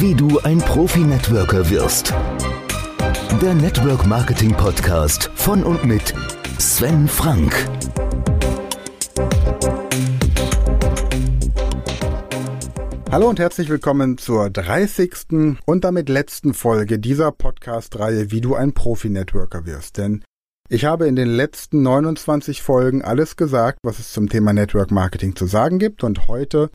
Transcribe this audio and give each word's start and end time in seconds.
Wie 0.00 0.14
du 0.14 0.38
ein 0.40 0.56
Profi-Networker 0.56 1.68
wirst. 1.68 2.14
Der 3.42 3.52
Network 3.52 4.06
Marketing 4.06 4.52
Podcast 4.52 5.30
von 5.34 5.62
und 5.62 5.84
mit 5.84 6.14
Sven 6.58 7.06
Frank. 7.06 7.54
Hallo 13.12 13.28
und 13.28 13.38
herzlich 13.38 13.68
willkommen 13.68 14.16
zur 14.16 14.48
30. 14.48 15.58
und 15.66 15.84
damit 15.84 16.08
letzten 16.08 16.54
Folge 16.54 16.98
dieser 16.98 17.30
Podcast-Reihe 17.30 18.30
Wie 18.30 18.40
du 18.40 18.54
ein 18.54 18.72
Profi-Networker 18.72 19.66
wirst. 19.66 19.98
Denn 19.98 20.24
ich 20.70 20.86
habe 20.86 21.08
in 21.08 21.16
den 21.16 21.28
letzten 21.28 21.82
29 21.82 22.62
Folgen 22.62 23.02
alles 23.02 23.36
gesagt, 23.36 23.80
was 23.82 23.98
es 23.98 24.14
zum 24.14 24.30
Thema 24.30 24.54
Network 24.54 24.92
Marketing 24.92 25.36
zu 25.36 25.44
sagen 25.44 25.78
gibt 25.78 26.02
und 26.04 26.26
heute 26.26 26.70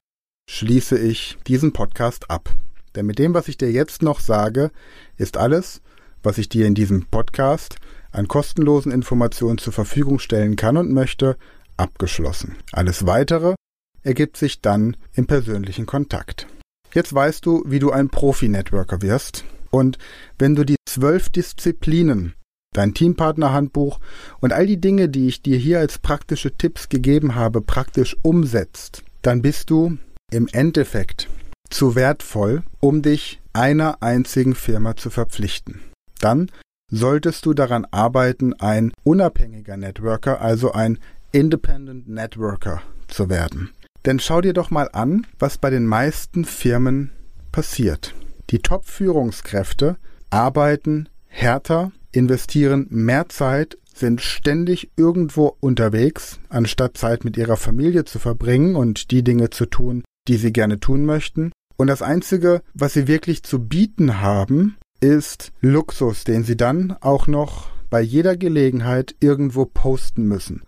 schließe 0.47 0.99
ich 0.99 1.39
diesen 1.47 1.73
Podcast 1.73 2.29
ab. 2.29 2.53
Denn 2.95 3.05
mit 3.05 3.19
dem, 3.19 3.33
was 3.33 3.47
ich 3.47 3.57
dir 3.57 3.71
jetzt 3.71 4.01
noch 4.01 4.19
sage, 4.19 4.71
ist 5.17 5.37
alles, 5.37 5.81
was 6.23 6.37
ich 6.37 6.49
dir 6.49 6.65
in 6.65 6.75
diesem 6.75 7.05
Podcast 7.05 7.77
an 8.11 8.27
kostenlosen 8.27 8.91
Informationen 8.91 9.57
zur 9.57 9.73
Verfügung 9.73 10.19
stellen 10.19 10.55
kann 10.55 10.77
und 10.77 10.91
möchte, 10.91 11.37
abgeschlossen. 11.77 12.55
Alles 12.71 13.05
weitere 13.05 13.55
ergibt 14.03 14.37
sich 14.37 14.61
dann 14.61 14.95
im 15.13 15.27
persönlichen 15.27 15.85
Kontakt. 15.85 16.47
Jetzt 16.93 17.13
weißt 17.13 17.45
du, 17.45 17.63
wie 17.67 17.79
du 17.79 17.91
ein 17.91 18.09
Profi-Networker 18.09 19.01
wirst. 19.01 19.43
Und 19.69 19.97
wenn 20.39 20.55
du 20.55 20.63
die 20.63 20.77
zwölf 20.87 21.29
Disziplinen, 21.29 22.33
dein 22.71 22.93
Teampartner-Handbuch 22.93 23.99
und 24.39 24.53
all 24.53 24.65
die 24.65 24.79
Dinge, 24.79 25.09
die 25.09 25.27
ich 25.27 25.41
dir 25.41 25.57
hier 25.57 25.79
als 25.79 25.99
praktische 25.99 26.55
Tipps 26.55 26.87
gegeben 26.87 27.35
habe, 27.35 27.61
praktisch 27.61 28.15
umsetzt, 28.21 29.03
dann 29.21 29.41
bist 29.41 29.69
du 29.69 29.97
im 30.31 30.47
Endeffekt 30.53 31.27
zu 31.69 31.95
wertvoll, 31.95 32.63
um 32.79 33.01
dich 33.01 33.41
einer 33.53 34.01
einzigen 34.01 34.55
Firma 34.55 34.95
zu 34.95 35.09
verpflichten. 35.09 35.81
Dann 36.19 36.51
solltest 36.91 37.45
du 37.45 37.53
daran 37.53 37.85
arbeiten, 37.91 38.53
ein 38.53 38.91
unabhängiger 39.03 39.77
Networker, 39.77 40.41
also 40.41 40.71
ein 40.71 40.99
Independent 41.31 42.07
Networker 42.07 42.81
zu 43.07 43.29
werden. 43.29 43.71
Denn 44.05 44.19
schau 44.19 44.41
dir 44.41 44.53
doch 44.53 44.69
mal 44.69 44.89
an, 44.93 45.25
was 45.39 45.57
bei 45.57 45.69
den 45.69 45.85
meisten 45.85 46.45
Firmen 46.45 47.11
passiert. 47.51 48.13
Die 48.51 48.59
Top-Führungskräfte 48.59 49.97
arbeiten 50.29 51.09
härter, 51.27 51.91
investieren 52.11 52.87
mehr 52.89 53.27
Zeit, 53.29 53.77
sind 53.93 54.21
ständig 54.21 54.91
irgendwo 54.97 55.55
unterwegs, 55.59 56.39
anstatt 56.49 56.97
Zeit 56.97 57.23
mit 57.23 57.37
ihrer 57.37 57.57
Familie 57.57 58.05
zu 58.05 58.19
verbringen 58.19 58.75
und 58.75 59.11
die 59.11 59.23
Dinge 59.23 59.49
zu 59.49 59.65
tun, 59.65 60.03
die 60.27 60.37
sie 60.37 60.53
gerne 60.53 60.79
tun 60.79 61.05
möchten. 61.05 61.51
Und 61.77 61.87
das 61.87 62.01
Einzige, 62.01 62.61
was 62.73 62.93
sie 62.93 63.07
wirklich 63.07 63.43
zu 63.43 63.59
bieten 63.59 64.21
haben, 64.21 64.77
ist 65.01 65.51
Luxus, 65.61 66.23
den 66.23 66.43
sie 66.43 66.57
dann 66.57 66.95
auch 67.01 67.27
noch 67.27 67.67
bei 67.89 68.01
jeder 68.01 68.37
Gelegenheit 68.37 69.15
irgendwo 69.19 69.65
posten 69.65 70.27
müssen. 70.27 70.63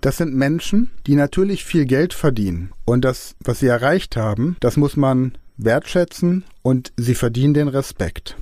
Das 0.00 0.18
sind 0.18 0.34
Menschen, 0.34 0.90
die 1.06 1.16
natürlich 1.16 1.64
viel 1.64 1.84
Geld 1.84 2.14
verdienen. 2.14 2.70
Und 2.84 3.04
das, 3.04 3.34
was 3.42 3.60
sie 3.60 3.66
erreicht 3.66 4.16
haben, 4.16 4.56
das 4.60 4.76
muss 4.76 4.96
man 4.96 5.36
wertschätzen 5.56 6.44
und 6.62 6.92
sie 6.96 7.14
verdienen 7.14 7.54
den 7.54 7.68
Respekt. 7.68 8.36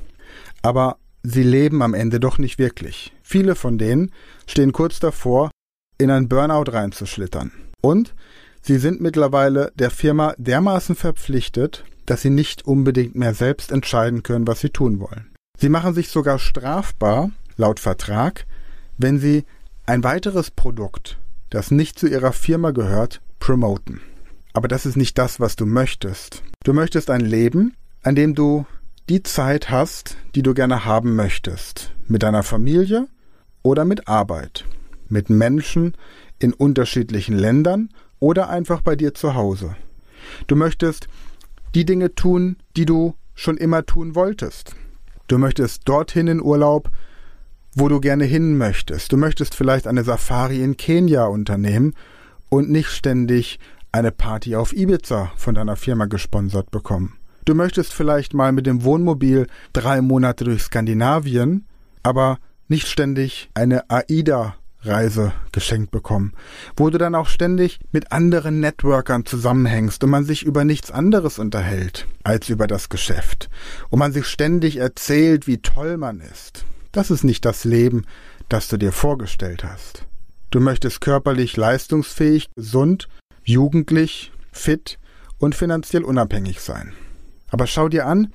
Aber 0.62 0.98
sie 1.22 1.42
leben 1.42 1.82
am 1.82 1.94
Ende 1.94 2.20
doch 2.20 2.38
nicht 2.38 2.58
wirklich. 2.58 3.12
Viele 3.22 3.54
von 3.54 3.78
denen 3.78 4.10
stehen 4.46 4.72
kurz 4.72 5.00
davor, 5.00 5.50
in 5.96 6.10
ein 6.10 6.28
Burnout 6.28 6.70
reinzuschlittern. 6.70 7.52
Und 7.80 8.14
sie 8.60 8.78
sind 8.78 9.00
mittlerweile 9.00 9.72
der 9.76 9.90
Firma 9.90 10.34
dermaßen 10.38 10.96
verpflichtet, 10.96 11.84
dass 12.06 12.22
sie 12.22 12.30
nicht 12.30 12.66
unbedingt 12.66 13.14
mehr 13.14 13.34
selbst 13.34 13.72
entscheiden 13.72 14.22
können, 14.22 14.46
was 14.46 14.60
sie 14.60 14.70
tun 14.70 15.00
wollen. 15.00 15.30
Sie 15.58 15.68
machen 15.68 15.94
sich 15.94 16.08
sogar 16.08 16.38
strafbar, 16.38 17.30
laut 17.56 17.80
Vertrag, 17.80 18.46
wenn 18.98 19.18
sie 19.18 19.44
ein 19.86 20.02
weiteres 20.02 20.50
Produkt 20.50 21.18
das 21.54 21.70
nicht 21.70 21.98
zu 21.98 22.08
ihrer 22.08 22.32
Firma 22.32 22.72
gehört, 22.72 23.20
promoten. 23.38 24.00
Aber 24.52 24.66
das 24.66 24.86
ist 24.86 24.96
nicht 24.96 25.16
das, 25.18 25.38
was 25.38 25.54
du 25.54 25.66
möchtest. 25.66 26.42
Du 26.64 26.72
möchtest 26.72 27.10
ein 27.10 27.20
Leben, 27.20 27.74
an 28.02 28.16
dem 28.16 28.34
du 28.34 28.66
die 29.08 29.22
Zeit 29.22 29.70
hast, 29.70 30.16
die 30.34 30.42
du 30.42 30.52
gerne 30.52 30.84
haben 30.84 31.14
möchtest. 31.14 31.92
Mit 32.08 32.24
deiner 32.24 32.42
Familie 32.42 33.06
oder 33.62 33.84
mit 33.84 34.08
Arbeit. 34.08 34.64
Mit 35.08 35.30
Menschen 35.30 35.96
in 36.40 36.52
unterschiedlichen 36.52 37.38
Ländern 37.38 37.90
oder 38.18 38.48
einfach 38.48 38.80
bei 38.80 38.96
dir 38.96 39.14
zu 39.14 39.34
Hause. 39.34 39.76
Du 40.48 40.56
möchtest 40.56 41.06
die 41.74 41.84
Dinge 41.84 42.14
tun, 42.14 42.56
die 42.76 42.86
du 42.86 43.14
schon 43.34 43.56
immer 43.56 43.84
tun 43.84 44.14
wolltest. 44.14 44.74
Du 45.26 45.38
möchtest 45.38 45.88
dorthin 45.88 46.28
in 46.28 46.42
Urlaub, 46.42 46.90
wo 47.74 47.88
du 47.88 48.00
gerne 48.00 48.24
hin 48.24 48.56
möchtest. 48.56 49.12
Du 49.12 49.16
möchtest 49.16 49.54
vielleicht 49.54 49.86
eine 49.86 50.04
Safari 50.04 50.62
in 50.62 50.76
Kenia 50.76 51.26
unternehmen 51.26 51.94
und 52.48 52.70
nicht 52.70 52.88
ständig 52.88 53.58
eine 53.90 54.12
Party 54.12 54.54
auf 54.56 54.72
Ibiza 54.72 55.32
von 55.36 55.54
deiner 55.54 55.76
Firma 55.76 56.06
gesponsert 56.06 56.70
bekommen. 56.70 57.16
Du 57.44 57.54
möchtest 57.54 57.92
vielleicht 57.92 58.34
mal 58.34 58.52
mit 58.52 58.66
dem 58.66 58.84
Wohnmobil 58.84 59.46
drei 59.72 60.00
Monate 60.00 60.44
durch 60.44 60.62
Skandinavien, 60.62 61.66
aber 62.02 62.38
nicht 62.68 62.86
ständig 62.88 63.50
eine 63.54 63.90
AIDA 63.90 64.54
Reise 64.86 65.32
geschenkt 65.52 65.90
bekommen, 65.90 66.32
wo 66.76 66.90
du 66.90 66.98
dann 66.98 67.14
auch 67.14 67.28
ständig 67.28 67.78
mit 67.92 68.12
anderen 68.12 68.60
Networkern 68.60 69.24
zusammenhängst 69.24 70.02
und 70.04 70.10
man 70.10 70.24
sich 70.24 70.42
über 70.42 70.64
nichts 70.64 70.90
anderes 70.90 71.38
unterhält 71.38 72.06
als 72.22 72.48
über 72.48 72.66
das 72.66 72.88
Geschäft 72.88 73.48
und 73.90 73.98
man 73.98 74.12
sich 74.12 74.26
ständig 74.26 74.76
erzählt, 74.76 75.46
wie 75.46 75.58
toll 75.58 75.96
man 75.96 76.20
ist. 76.20 76.64
Das 76.92 77.10
ist 77.10 77.24
nicht 77.24 77.44
das 77.44 77.64
Leben, 77.64 78.04
das 78.48 78.68
du 78.68 78.76
dir 78.76 78.92
vorgestellt 78.92 79.64
hast. 79.64 80.06
Du 80.50 80.60
möchtest 80.60 81.00
körperlich 81.00 81.56
leistungsfähig, 81.56 82.48
gesund, 82.54 83.08
jugendlich, 83.42 84.32
fit 84.52 84.98
und 85.38 85.54
finanziell 85.54 86.04
unabhängig 86.04 86.60
sein. 86.60 86.92
Aber 87.48 87.66
schau 87.66 87.88
dir 87.88 88.06
an, 88.06 88.32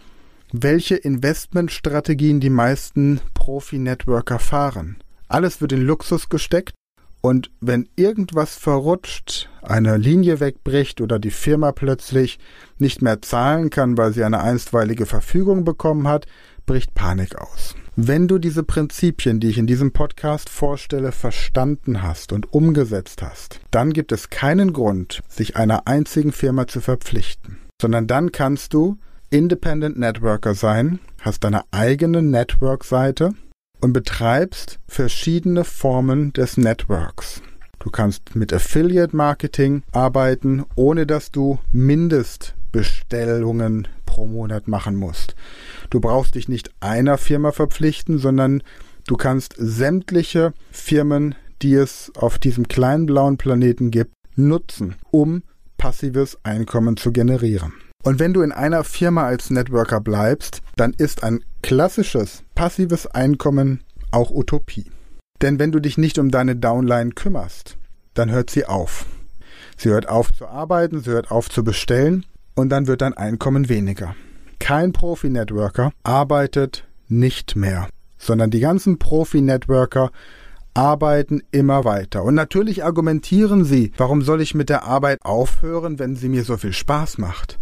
welche 0.52 0.96
Investmentstrategien 0.96 2.40
die 2.40 2.50
meisten 2.50 3.22
Profi-Networker 3.34 4.40
fahren. 4.40 4.98
Alles 5.30 5.62
wird 5.62 5.72
in 5.72 5.86
Luxus 5.86 6.28
gesteckt 6.28 6.74
und 7.22 7.52
wenn 7.62 7.88
irgendwas 7.96 8.56
verrutscht, 8.56 9.48
eine 9.62 9.98
Linie 9.98 10.40
wegbricht 10.40 11.02
oder 11.02 11.20
die 11.20 11.32
Firma 11.32 11.72
plötzlich 11.72 12.40
nicht 12.80 13.04
mehr 13.04 13.22
zahlen 13.22 13.70
kann, 13.70 13.98
weil 13.98 14.12
sie 14.12 14.24
eine 14.24 14.42
einstweilige 14.42 15.06
Verfügung 15.06 15.66
bekommen 15.66 16.08
hat, 16.08 16.26
bricht 16.66 16.96
Panik 16.96 17.36
aus. 17.36 17.76
Wenn 17.96 18.28
du 18.28 18.40
diese 18.40 18.64
Prinzipien, 18.64 19.40
die 19.40 19.50
ich 19.50 19.60
in 19.60 19.68
diesem 19.68 19.92
Podcast 19.92 20.50
vorstelle, 20.50 21.12
verstanden 21.12 22.02
hast 22.02 22.34
und 22.34 22.52
umgesetzt 22.52 23.22
hast, 23.22 23.60
dann 23.70 23.94
gibt 23.94 24.12
es 24.12 24.32
keinen 24.32 24.74
Grund, 24.74 25.22
sich 25.28 25.58
einer 25.58 25.88
einzigen 25.88 26.32
Firma 26.32 26.68
zu 26.68 26.82
verpflichten, 26.82 27.60
sondern 27.80 28.08
dann 28.08 28.32
kannst 28.32 28.74
du 28.74 28.98
Independent 29.30 30.00
Networker 30.00 30.56
sein, 30.56 31.00
hast 31.22 31.44
deine 31.44 31.62
eigene 31.72 32.24
Network-Seite 32.24 33.34
und 33.82 33.94
betreibst 33.94 34.80
verschiedene 34.88 35.64
Formen 35.64 36.34
des 36.34 36.58
Networks. 36.58 37.42
Du 37.80 37.90
kannst 37.90 38.36
mit 38.36 38.54
Affiliate 38.54 39.16
Marketing 39.16 39.82
arbeiten, 39.92 40.66
ohne 40.76 41.08
dass 41.08 41.32
du 41.32 41.60
Mindestbestellungen 41.72 43.88
pro 44.06 44.26
Monat 44.26 44.68
machen 44.68 44.98
musst. 44.98 45.36
Du 45.90 46.02
brauchst 46.02 46.36
dich 46.36 46.50
nicht 46.50 46.72
einer 46.82 47.18
Firma 47.18 47.54
verpflichten, 47.54 48.18
sondern 48.18 48.62
du 49.08 49.16
kannst 49.16 49.56
sämtliche 49.58 50.54
Firmen, 50.72 51.36
die 51.62 51.76
es 51.76 52.12
auf 52.16 52.38
diesem 52.38 52.68
kleinen 52.68 53.06
blauen 53.06 53.38
Planeten 53.38 53.92
gibt, 53.92 54.12
nutzen, 54.36 54.96
um 55.12 55.44
passives 55.78 56.38
Einkommen 56.44 56.98
zu 56.98 57.14
generieren. 57.14 57.72
Und 58.04 58.20
wenn 58.20 58.34
du 58.34 58.42
in 58.42 58.52
einer 58.52 58.84
Firma 58.84 59.26
als 59.26 59.50
Networker 59.50 60.00
bleibst, 60.00 60.62
dann 60.76 60.94
ist 60.94 61.24
ein 61.24 61.44
klassisches 61.62 62.44
passives 62.56 63.08
Einkommen 63.08 63.82
auch 64.12 64.32
Utopie. 64.32 64.92
Denn 65.42 65.60
wenn 65.60 65.72
du 65.72 65.80
dich 65.80 65.98
nicht 65.98 66.18
um 66.18 66.32
deine 66.32 66.56
Downline 66.56 67.12
kümmerst, 67.12 67.78
dann 68.14 68.32
hört 68.32 68.50
sie 68.50 68.66
auf. 68.66 69.06
Sie 69.78 69.90
hört 69.90 70.10
auf 70.10 70.32
zu 70.34 70.48
arbeiten, 70.48 71.02
sie 71.02 71.12
hört 71.12 71.32
auf 71.32 71.50
zu 71.50 71.64
bestellen 71.64 72.26
und 72.56 72.70
dann 72.70 72.88
wird 72.88 73.02
dein 73.02 73.14
Einkommen 73.14 73.70
weniger 73.70 74.16
kein 74.60 74.94
Profi-Networker 74.94 75.92
arbeitet 76.04 76.86
nicht 77.08 77.56
mehr, 77.56 77.88
sondern 78.20 78.52
die 78.52 78.60
ganzen 78.60 79.00
Profi-Networker 79.00 80.12
arbeiten 80.76 81.42
immer 81.50 81.86
weiter. 81.86 82.24
Und 82.24 82.36
natürlich 82.36 82.84
argumentieren 82.84 83.66
sie, 83.66 83.92
warum 83.98 84.22
soll 84.22 84.42
ich 84.42 84.54
mit 84.54 84.70
der 84.70 84.84
Arbeit 84.84 85.20
aufhören, 85.24 85.98
wenn 85.98 86.16
sie 86.16 86.30
mir 86.30 86.44
so 86.44 86.58
viel 86.58 86.74
Spaß 86.74 87.18
macht? 87.18 87.58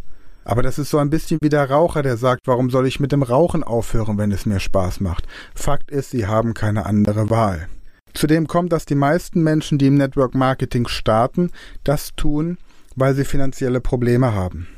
Aber 0.48 0.64
das 0.64 0.80
ist 0.80 0.92
so 0.92 0.98
ein 0.98 1.10
bisschen 1.10 1.40
wie 1.42 1.50
der 1.50 1.70
Raucher, 1.70 2.04
der 2.04 2.16
sagt, 2.16 2.48
warum 2.48 2.70
soll 2.70 2.88
ich 2.88 3.02
mit 3.02 3.12
dem 3.12 3.22
Rauchen 3.22 3.66
aufhören, 3.66 4.18
wenn 4.18 4.32
es 4.32 4.46
mir 4.46 4.62
Spaß 4.62 5.02
macht? 5.02 5.28
Fakt 5.54 5.92
ist, 5.92 6.12
sie 6.12 6.26
haben 6.26 6.54
keine 6.54 6.86
andere 6.86 7.30
Wahl. 7.30 7.68
Zudem 8.14 8.48
kommt, 8.48 8.72
dass 8.72 8.86
die 8.86 8.96
meisten 8.96 9.44
Menschen, 9.44 9.78
die 9.78 9.88
im 9.88 9.96
Network 9.96 10.36
Marketing 10.36 10.88
starten, 10.88 11.52
das 11.84 12.16
tun, 12.16 12.58
weil 12.96 13.14
sie 13.14 13.26
finanzielle 13.26 13.82
Probleme 13.82 14.34
haben. 14.34 14.70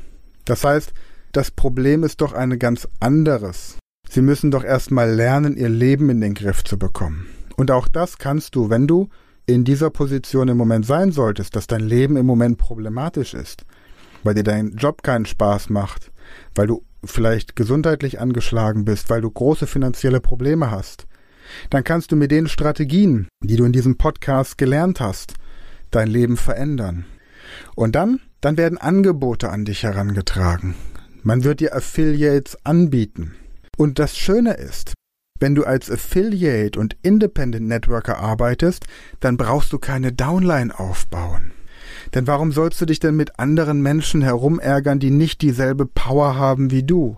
Das 0.44 0.64
heißt, 0.64 0.92
das 1.30 1.52
Problem 1.52 2.02
ist 2.02 2.20
doch 2.20 2.32
ein 2.32 2.58
ganz 2.58 2.88
anderes. 2.98 3.78
Sie 4.08 4.22
müssen 4.22 4.50
doch 4.50 4.64
erstmal 4.64 5.08
lernen, 5.08 5.56
ihr 5.56 5.68
Leben 5.68 6.10
in 6.10 6.20
den 6.20 6.34
Griff 6.34 6.64
zu 6.64 6.80
bekommen. 6.80 7.28
Und 7.56 7.70
auch 7.70 7.86
das 7.86 8.18
kannst 8.18 8.56
du, 8.56 8.70
wenn 8.70 8.88
du 8.88 9.08
in 9.46 9.62
dieser 9.62 9.90
Position 9.90 10.48
im 10.48 10.56
Moment 10.56 10.84
sein 10.84 11.12
solltest, 11.12 11.54
dass 11.54 11.68
dein 11.68 11.82
Leben 11.82 12.16
im 12.16 12.26
Moment 12.26 12.58
problematisch 12.58 13.34
ist, 13.34 13.64
weil 14.22 14.34
dir 14.34 14.42
dein 14.42 14.76
Job 14.76 15.02
keinen 15.02 15.26
Spaß 15.26 15.70
macht, 15.70 16.10
weil 16.54 16.66
du 16.66 16.84
vielleicht 17.04 17.56
gesundheitlich 17.56 18.20
angeschlagen 18.20 18.84
bist, 18.84 19.10
weil 19.10 19.20
du 19.20 19.30
große 19.30 19.66
finanzielle 19.66 20.20
Probleme 20.20 20.70
hast, 20.70 21.06
dann 21.70 21.84
kannst 21.84 22.12
du 22.12 22.16
mit 22.16 22.30
den 22.30 22.48
Strategien, 22.48 23.28
die 23.42 23.56
du 23.56 23.64
in 23.64 23.72
diesem 23.72 23.96
Podcast 23.96 24.58
gelernt 24.58 25.00
hast, 25.00 25.34
dein 25.90 26.08
Leben 26.08 26.36
verändern. 26.36 27.06
Und 27.74 27.94
dann, 27.94 28.20
dann 28.40 28.56
werden 28.56 28.78
Angebote 28.78 29.50
an 29.50 29.64
dich 29.64 29.82
herangetragen. 29.82 30.74
Man 31.22 31.44
wird 31.44 31.60
dir 31.60 31.74
Affiliates 31.74 32.56
anbieten. 32.64 33.34
Und 33.76 33.98
das 33.98 34.16
Schöne 34.16 34.54
ist, 34.54 34.94
wenn 35.38 35.54
du 35.54 35.64
als 35.64 35.90
Affiliate 35.90 36.78
und 36.78 36.96
Independent 37.02 37.66
Networker 37.66 38.18
arbeitest, 38.18 38.86
dann 39.20 39.36
brauchst 39.36 39.72
du 39.72 39.78
keine 39.78 40.12
Downline 40.12 40.78
aufbauen. 40.78 41.52
Denn 42.14 42.26
warum 42.26 42.52
sollst 42.52 42.80
du 42.80 42.86
dich 42.86 43.00
denn 43.00 43.16
mit 43.16 43.38
anderen 43.38 43.82
Menschen 43.82 44.22
herumärgern, 44.22 44.98
die 44.98 45.10
nicht 45.10 45.42
dieselbe 45.42 45.86
Power 45.86 46.36
haben 46.36 46.70
wie 46.70 46.82
du? 46.82 47.16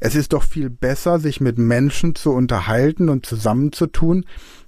Es 0.00 0.14
ist 0.14 0.32
doch 0.32 0.42
viel 0.42 0.70
besser, 0.70 1.18
sich 1.18 1.40
mit 1.40 1.58
Menschen 1.58 2.14
zu 2.14 2.32
unterhalten 2.32 3.08
und 3.08 3.26
zusammenzutun, 3.26 4.24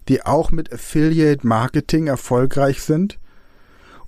die 0.09 0.25
auch 0.25 0.51
mit 0.51 0.73
Affiliate 0.73 1.47
Marketing 1.47 2.07
erfolgreich 2.07 2.83
sind 2.83 3.19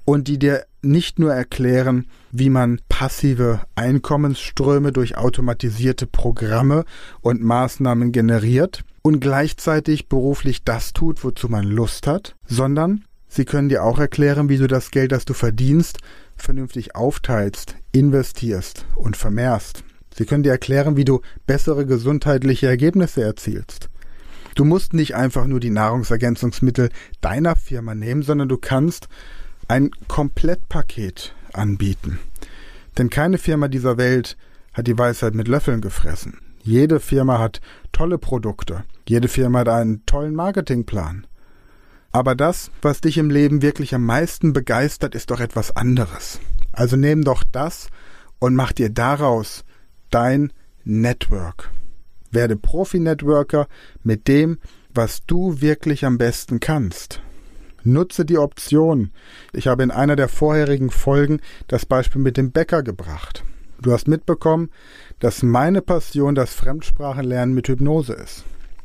und 0.05 0.29
die 0.29 0.39
dir 0.39 0.65
nicht 0.83 1.19
nur 1.19 1.33
erklären, 1.33 2.07
wie 2.31 2.51
man 2.51 2.81
passive 2.89 3.61
Einkommensströme 3.75 4.93
durch 4.93 5.17
automatisierte 5.17 6.07
Programme 6.07 6.85
und 7.21 7.43
Maßnahmen 7.43 8.13
generiert 8.13 8.85
und 9.03 9.21
gleichzeitig 9.21 10.09
beruflich 10.09 10.63
das 10.65 10.93
tut, 10.93 11.25
wozu 11.25 11.49
man 11.49 11.65
Lust 11.65 12.07
hat, 12.07 12.37
sondern 12.47 13.05
sie 13.35 13.45
können 13.45 13.69
dir 13.69 13.85
auch 13.85 13.99
erklären, 13.99 14.49
wie 14.49 14.59
du 14.59 14.67
das 14.67 14.91
Geld, 14.91 15.13
das 15.13 15.25
du 15.25 15.35
verdienst, 15.35 15.99
vernünftig 16.37 16.95
aufteilst, 16.95 17.77
investierst 17.93 18.87
und 18.95 19.17
vermehrst. 19.17 19.85
Sie 20.15 20.27
können 20.27 20.45
dir 20.45 20.53
erklären, 20.53 20.97
wie 20.97 21.05
du 21.05 21.21
bessere 21.47 21.87
gesundheitliche 21.87 22.69
Ergebnisse 22.69 23.23
erzielst. 23.23 23.91
Du 24.55 24.65
musst 24.65 24.93
nicht 24.93 25.17
einfach 25.17 25.47
nur 25.47 25.59
die 25.59 25.71
Nahrungsergänzungsmittel 25.71 26.91
deiner 27.21 27.57
Firma 27.57 27.95
nehmen, 27.95 28.23
sondern 28.23 28.49
du 28.49 28.57
kannst 28.57 29.09
ein 29.67 29.91
Komplettpaket 30.07 31.35
anbieten. 31.53 32.21
Denn 32.97 33.11
keine 33.11 33.39
Firma 33.39 33.67
dieser 33.67 33.97
Welt 33.97 34.37
hat 34.73 34.87
die 34.87 34.97
Weisheit 34.97 35.35
mit 35.35 35.49
Löffeln 35.49 35.81
gefressen. 35.81 36.39
Jede 36.63 37.01
Firma 37.01 37.39
hat 37.41 37.61
tolle 37.91 38.19
Produkte. 38.19 38.85
Jede 39.09 39.29
Firma 39.29 39.61
hat 39.61 39.69
einen 39.69 40.07
tollen 40.07 40.35
Marketingplan. 40.35 41.27
Aber 42.15 42.37
das, 42.37 42.71
was 42.81 43.01
dich 43.01 43.19
im 43.19 43.29
Leben 43.29 43.61
wirklich 43.61 43.93
am 43.93 44.07
meisten 44.07 44.53
begeistert, 44.53 45.17
ist 45.17 45.33
doch 45.33 45.41
etwas 45.41 45.75
anderes. 45.75 46.39
Also 46.71 46.95
nimm 46.95 47.25
doch 47.25 47.43
das 47.43 47.89
und 48.39 48.55
mach 48.55 48.71
dir 48.71 48.89
daraus 48.89 49.65
dein 50.11 50.53
Network. 50.85 51.73
Werde 52.31 52.55
Profi-Networker 52.55 53.67
mit 54.05 54.29
dem, 54.29 54.59
was 54.95 55.27
du 55.27 55.61
wirklich 55.61 56.05
am 56.05 56.17
besten 56.17 56.61
kannst. 56.61 57.21
Nutze 57.83 58.25
die 58.25 58.39
Option. 58.39 59.11
Ich 59.53 59.67
habe 59.67 59.83
in 59.83 59.91
einer 59.91 60.15
der 60.15 60.29
vorherigen 60.29 60.91
Folgen 60.91 61.41
das 61.67 61.85
Beispiel 61.85 62.23
mit 62.23 62.37
dem 62.37 62.53
Bäcker 62.53 62.85
gebracht. 62.85 63.43
Du 63.83 63.91
hast 63.91 64.07
mitbekommen, 64.07 64.71
dass 65.19 65.43
meine 65.43 65.83
Passion 65.83 66.37
das 66.37 66.55
Fremdsprachenlernen 66.55 67.57
mit 67.57 67.67
Hypnose 67.67 68.13
ist. 68.13 68.45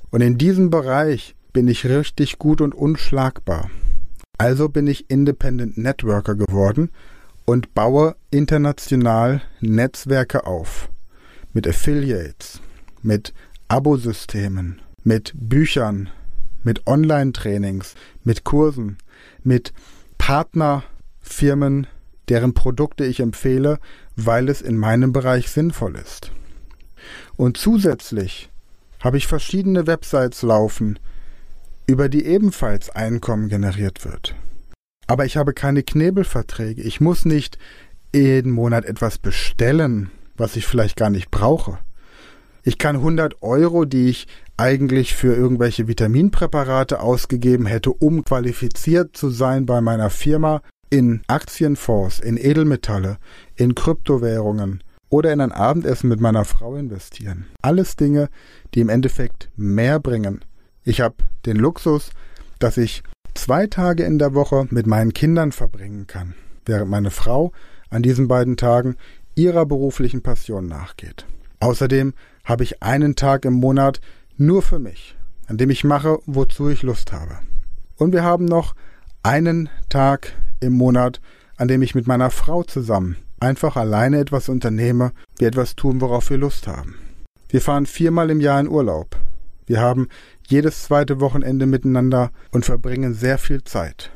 Und 0.10 0.22
in 0.22 0.40
diesem 0.40 0.72
Bereich 0.72 1.36
bin 1.54 1.68
ich 1.68 1.86
richtig 1.86 2.38
gut 2.38 2.62
und 2.62 2.74
unschlagbar. 2.76 3.70
Also 4.38 4.70
bin 4.70 4.88
ich 4.88 5.10
Independent 5.10 5.78
Networker 5.78 6.36
geworden 6.36 6.92
und 7.46 7.74
baue 7.74 8.16
international 8.32 9.42
Netzwerke 9.60 10.46
auf. 10.46 10.90
Mit 11.54 11.68
Affiliates, 11.68 12.62
mit 13.02 13.34
Abosystemen, 13.68 14.82
mit 15.04 15.34
Büchern, 15.36 16.10
mit 16.64 16.86
Online-Trainings, 16.88 17.96
mit 18.24 18.44
Kursen, 18.44 18.98
mit 19.44 19.74
Partnerfirmen, 20.18 21.88
deren 22.30 22.54
Produkte 22.54 23.06
ich 23.06 23.20
empfehle, 23.20 23.80
weil 24.16 24.50
es 24.50 24.62
in 24.62 24.78
meinem 24.78 25.12
Bereich 25.12 25.50
sinnvoll 25.50 25.96
ist. 25.96 26.32
Und 27.36 27.58
zusätzlich 27.58 28.50
habe 29.00 29.18
ich 29.18 29.28
verschiedene 29.28 29.88
Websites 29.88 30.42
laufen, 30.44 31.00
über 31.90 32.08
die 32.08 32.26
ebenfalls 32.26 32.90
Einkommen 32.92 33.50
generiert 33.50 34.06
wird. 34.06 34.36
Aber 35.08 35.26
ich 35.26 35.38
habe 35.38 35.54
keine 35.54 35.82
Knebelverträge. 35.82 36.84
Ich 36.84 37.02
muss 37.02 37.26
nicht 37.26 37.58
jeden 38.14 38.52
Monat 38.52 38.86
etwas 38.86 39.18
bestellen, 39.18 40.12
was 40.38 40.56
ich 40.56 40.68
vielleicht 40.68 40.96
gar 40.98 41.10
nicht 41.10 41.32
brauche. 41.32 41.80
Ich 42.64 42.78
kann 42.78 42.98
100 42.98 43.42
Euro, 43.42 43.86
die 43.86 44.08
ich 44.10 44.28
eigentlich 44.56 45.16
für 45.16 45.34
irgendwelche 45.34 45.88
Vitaminpräparate 45.88 47.00
ausgegeben 47.00 47.66
hätte, 47.66 47.92
um 47.92 48.24
qualifiziert 48.24 49.18
zu 49.18 49.32
sein 49.32 49.66
bei 49.66 49.82
meiner 49.82 50.12
Firma, 50.12 50.62
in 50.92 51.22
Aktienfonds, 51.28 52.20
in 52.20 52.38
Edelmetalle, 52.38 53.18
in 53.56 53.74
Kryptowährungen 53.74 54.84
oder 55.10 55.34
in 55.34 55.42
ein 55.42 55.52
Abendessen 55.52 56.10
mit 56.10 56.20
meiner 56.20 56.46
Frau 56.46 56.76
investieren. 56.76 57.46
Alles 57.64 57.96
Dinge, 57.96 58.30
die 58.76 58.82
im 58.82 58.90
Endeffekt 58.90 59.50
mehr 59.56 60.00
bringen. 60.00 60.42
Ich 60.84 61.02
habe 61.02 61.16
den 61.46 61.58
Luxus, 61.58 62.12
dass 62.60 62.78
ich 62.78 63.04
zwei 63.34 63.68
Tage 63.68 64.04
in 64.04 64.20
der 64.20 64.34
Woche 64.34 64.68
mit 64.70 64.88
meinen 64.88 65.14
Kindern 65.14 65.52
verbringen 65.52 66.08
kann, 66.08 66.36
während 66.66 66.90
meine 66.90 67.12
Frau 67.12 67.52
an 67.90 68.04
diesen 68.04 68.28
beiden 68.28 68.58
Tagen 68.58 68.96
ihrer 69.36 69.66
beruflichen 69.66 70.22
Passion 70.22 70.68
nachgeht. 70.68 71.26
Außerdem 71.60 72.14
habe 72.44 72.64
ich 72.64 72.82
einen 72.82 73.16
Tag 73.16 73.46
im 73.46 73.54
Monat 73.54 74.02
nur 74.38 74.62
für 74.62 74.80
mich, 74.80 75.16
an 75.48 75.58
dem 75.58 75.70
ich 75.70 75.84
mache, 75.84 76.20
wozu 76.26 76.70
ich 76.70 76.84
Lust 76.84 77.12
habe. 77.12 77.40
Und 77.98 78.14
wir 78.14 78.24
haben 78.24 78.46
noch 78.46 78.76
einen 79.24 79.70
Tag 79.90 80.34
im 80.60 80.74
Monat, 80.74 81.20
an 81.58 81.68
dem 81.68 81.82
ich 81.82 81.96
mit 81.96 82.08
meiner 82.08 82.32
Frau 82.32 82.64
zusammen 82.64 83.18
einfach 83.40 83.76
alleine 83.76 84.20
etwas 84.20 84.50
unternehme, 84.50 85.12
wir 85.38 85.48
etwas 85.48 85.76
tun, 85.76 86.02
worauf 86.02 86.30
wir 86.30 86.38
Lust 86.38 86.68
haben. 86.68 86.96
Wir 87.50 87.62
fahren 87.62 87.86
viermal 87.86 88.30
im 88.30 88.42
Jahr 88.42 88.60
in 88.60 88.68
Urlaub. 88.68 89.16
Wir 89.66 89.80
haben 89.80 90.08
jedes 90.50 90.84
zweite 90.84 91.20
Wochenende 91.20 91.66
miteinander 91.66 92.32
und 92.52 92.66
verbringen 92.66 93.14
sehr 93.14 93.38
viel 93.38 93.64
Zeit, 93.64 94.12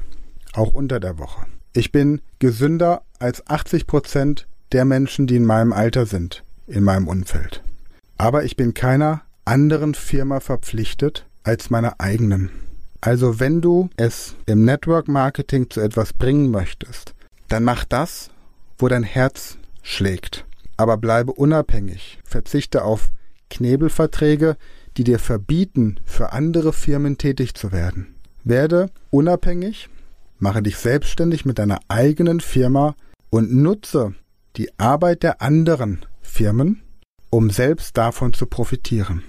auch 0.54 0.74
unter 0.74 1.00
der 1.00 1.20
Woche. 1.20 1.46
Ich 1.74 1.92
bin 1.92 2.22
gesünder 2.40 3.04
als 3.20 3.48
80 3.48 3.88
Prozent 3.88 4.48
der 4.72 4.86
Menschen, 4.86 5.28
die 5.28 5.36
in 5.36 5.46
meinem 5.46 5.74
Alter 5.74 6.06
sind, 6.06 6.44
in 6.68 6.84
meinem 6.84 7.08
Umfeld. 7.08 7.64
Aber 8.18 8.44
ich 8.44 8.56
bin 8.56 8.74
keiner 8.74 9.22
anderen 9.46 9.94
Firma 9.94 10.40
verpflichtet 10.40 11.26
als 11.44 11.70
meiner 11.70 12.00
eigenen. 12.00 12.50
Also 13.02 13.40
wenn 13.40 13.62
du 13.62 13.90
es 13.98 14.36
im 14.46 14.64
Network 14.66 15.08
Marketing 15.08 15.70
zu 15.70 15.82
etwas 15.82 16.14
bringen 16.14 16.52
möchtest, 16.52 17.14
dann 17.50 17.64
mach 17.64 17.86
das, 17.86 18.30
wo 18.78 18.88
dein 18.88 19.04
Herz 19.04 19.58
schlägt. 19.82 20.46
Aber 20.78 20.98
bleibe 20.98 21.34
unabhängig. 21.34 22.20
Verzichte 22.24 22.84
auf 22.84 23.12
Knebelverträge, 23.50 24.58
die 24.98 25.04
dir 25.04 25.20
verbieten, 25.20 26.00
für 26.06 26.32
andere 26.32 26.74
Firmen 26.74 27.18
tätig 27.18 27.56
zu 27.56 27.72
werden. 27.72 28.16
Werde 28.44 28.90
unabhängig, 29.10 29.90
mache 30.40 30.62
dich 30.62 30.78
selbstständig 30.78 31.46
mit 31.46 31.60
deiner 31.60 31.80
eigenen 31.88 32.40
Firma 32.40 32.96
und 33.30 33.54
nutze 33.54 34.14
die 34.58 34.70
Arbeit 34.78 35.24
der 35.24 35.42
anderen 35.42 36.06
Firmen, 36.22 36.82
um 37.30 37.50
selbst 37.50 37.98
davon 37.98 38.34
zu 38.34 38.46
profitieren. 38.46 39.24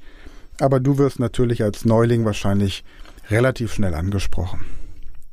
aber 0.60 0.80
du 0.80 0.98
wirst 0.98 1.20
natürlich 1.20 1.64
als 1.64 1.86
Neuling 1.86 2.26
wahrscheinlich 2.26 2.84
relativ 3.30 3.74
schnell 3.74 3.94
angesprochen. 3.94 4.66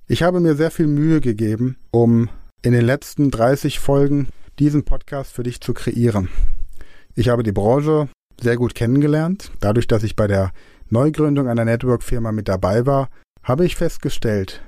Ich 0.06 0.22
habe 0.22 0.40
mir 0.40 0.54
sehr 0.54 0.70
viel 0.70 0.86
Mühe 0.86 1.20
gegeben, 1.20 1.76
um 1.90 2.28
in 2.62 2.72
den 2.72 2.84
letzten 2.84 3.30
30 3.30 3.78
Folgen 3.78 4.28
diesen 4.58 4.84
Podcast 4.84 5.32
für 5.32 5.42
dich 5.42 5.60
zu 5.60 5.74
kreieren. 5.74 6.28
Ich 7.14 7.28
habe 7.28 7.42
die 7.42 7.52
Branche 7.52 8.08
sehr 8.40 8.56
gut 8.56 8.74
kennengelernt. 8.74 9.50
Dadurch, 9.60 9.86
dass 9.86 10.02
ich 10.02 10.16
bei 10.16 10.26
der 10.26 10.52
Neugründung 10.90 11.48
einer 11.48 11.64
Network-Firma 11.64 12.32
mit 12.32 12.48
dabei 12.48 12.86
war, 12.86 13.08
habe 13.42 13.64
ich 13.64 13.76
festgestellt, 13.76 14.62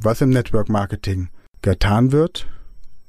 was 0.00 0.20
im 0.20 0.30
Network 0.30 0.68
Marketing 0.68 1.28
getan 1.62 2.12
wird 2.12 2.46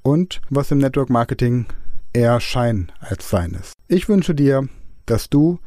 und 0.04 0.42
was 0.50 0.72
im 0.72 0.80
Network 0.80 1.10
Marketing 1.10 1.66
eher 2.14 2.40
Schein 2.40 2.92
als 3.00 3.30
Sein 3.30 3.52
ist. 3.60 3.74
Ich 3.88 4.10
wünsche 4.10 4.36
dir, 4.36 4.68
dass 5.06 5.30
du 5.30 5.60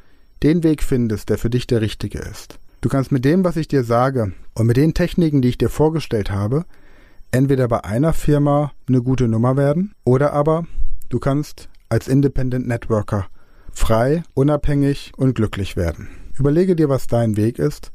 den 0.43 0.63
Weg 0.63 0.83
findest, 0.83 1.31
der 1.31 1.39
für 1.39 1.51
dich 1.51 1.67
der 1.67 1.81
richtige 1.81 2.19
ist. 2.19 2.59
Du 2.81 2.89
kannst 2.89 3.13
mit 3.13 3.25
dem, 3.25 3.45
was 3.45 3.57
ich 3.57 3.69
dir 3.69 3.83
sage 3.83 4.33
und 4.55 4.67
mit 4.67 4.77
den 4.77 4.93
Techniken, 4.93 5.41
die 5.41 5.49
ich 5.49 5.59
dir 5.59 5.71
vorgestellt 5.71 6.31
habe, 6.31 6.67
entweder 7.31 7.67
bei 7.67 7.83
einer 7.85 8.13
Firma 8.13 8.73
eine 8.87 9.03
gute 9.03 9.27
Nummer 9.27 9.57
werden 9.57 9.95
oder 10.05 10.33
aber 10.33 10.67
du 11.09 11.19
kannst 11.19 11.69
als 11.89 12.09
Independent 12.09 12.69
Networker 12.69 13.27
frei, 13.75 14.23
unabhängig 14.35 15.13
und 15.17 15.35
glücklich 15.35 15.77
werden. 15.77 16.09
Überlege 16.39 16.77
dir, 16.77 16.89
was 16.89 17.07
dein 17.07 17.37
Weg 17.37 17.59
ist 17.59 17.93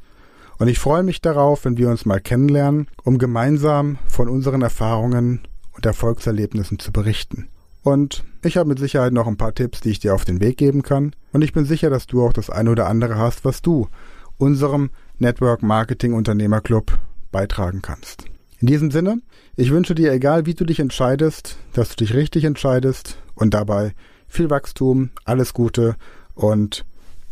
und 0.60 0.68
ich 0.68 0.78
freue 0.78 1.02
mich 1.02 1.22
darauf, 1.22 1.64
wenn 1.64 1.78
wir 1.78 1.88
uns 1.88 2.04
mal 2.04 2.20
kennenlernen, 2.20 2.86
um 3.02 3.16
gemeinsam 3.16 3.96
von 4.06 4.28
unseren 4.28 4.60
Erfahrungen 4.60 5.40
und 5.72 5.86
Erfolgserlebnissen 5.86 6.78
zu 6.78 6.92
berichten. 6.92 7.48
Und 7.82 8.24
ich 8.44 8.58
habe 8.58 8.68
mit 8.68 8.78
Sicherheit 8.78 9.14
noch 9.14 9.26
ein 9.26 9.38
paar 9.38 9.54
Tipps, 9.54 9.80
die 9.80 9.88
ich 9.88 10.00
dir 10.00 10.14
auf 10.14 10.26
den 10.26 10.38
Weg 10.38 10.58
geben 10.58 10.82
kann. 10.82 11.16
Und 11.32 11.40
ich 11.40 11.54
bin 11.54 11.64
sicher, 11.64 11.88
dass 11.88 12.06
du 12.06 12.22
auch 12.22 12.34
das 12.34 12.50
eine 12.50 12.70
oder 12.70 12.88
andere 12.88 13.16
hast, 13.16 13.46
was 13.46 13.62
du 13.62 13.88
unserem 14.36 14.90
Network 15.18 15.62
Marketing 15.62 16.12
Unternehmer 16.12 16.60
Club 16.60 16.98
beitragen 17.32 17.80
kannst. 17.80 18.26
In 18.58 18.66
diesem 18.66 18.90
Sinne, 18.90 19.22
ich 19.56 19.70
wünsche 19.70 19.94
dir, 19.94 20.12
egal 20.12 20.44
wie 20.44 20.52
du 20.52 20.66
dich 20.66 20.78
entscheidest, 20.78 21.56
dass 21.72 21.88
du 21.88 22.04
dich 22.04 22.12
richtig 22.12 22.44
entscheidest 22.44 23.16
und 23.34 23.54
dabei 23.54 23.94
viel 24.30 24.48
Wachstum, 24.48 25.10
alles 25.24 25.52
Gute 25.52 25.96
und 26.34 26.86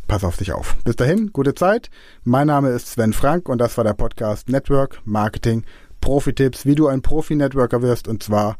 pass 0.06 0.24
auf 0.24 0.36
dich 0.36 0.52
auf. 0.52 0.76
Bis 0.84 0.96
dahin, 0.96 1.32
gute 1.32 1.54
Zeit. 1.54 1.90
Mein 2.24 2.48
Name 2.48 2.70
ist 2.70 2.88
Sven 2.88 3.12
Frank 3.12 3.48
und 3.48 3.58
das 3.58 3.76
war 3.76 3.84
der 3.84 3.94
Podcast 3.94 4.48
Network 4.48 5.00
Marketing 5.04 5.64
Profi-Tipps, 6.00 6.66
wie 6.66 6.74
du 6.74 6.88
ein 6.88 7.02
Profi-Networker 7.02 7.82
wirst 7.82 8.08
und 8.08 8.22
zwar 8.22 8.56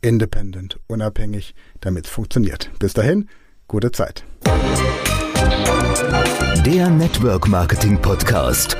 independent, 0.00 0.78
unabhängig, 0.88 1.54
damit 1.80 2.06
es 2.06 2.12
funktioniert. 2.12 2.70
Bis 2.78 2.92
dahin, 2.94 3.28
gute 3.68 3.92
Zeit. 3.92 4.24
Der 6.64 6.90
Network 6.90 7.48
Marketing 7.48 8.00
Podcast 8.00 8.76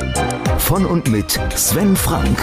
von 0.59 0.87
und 0.87 1.11
mit 1.11 1.39
Sven 1.55 1.97
Frank. 1.97 2.39